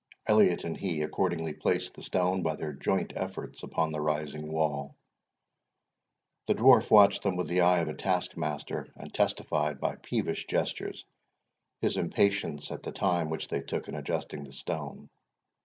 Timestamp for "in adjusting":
13.87-14.43